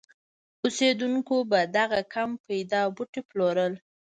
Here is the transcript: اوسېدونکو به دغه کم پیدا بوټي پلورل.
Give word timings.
اوسېدونکو 0.63 1.35
به 1.49 1.59
دغه 1.77 1.99
کم 2.13 2.29
پیدا 2.47 2.81
بوټي 2.95 3.21
پلورل. 3.29 3.73